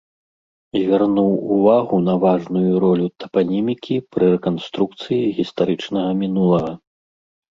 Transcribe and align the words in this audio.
Звярнуў 0.79 1.27
увагу 1.55 1.97
на 2.07 2.13
важную 2.23 2.71
ролю 2.85 3.05
тапанімікі 3.23 3.95
пры 4.15 4.25
рэканструкцыі 4.37 5.19
гістарычнага 5.41 6.11
мінулага. 6.23 6.73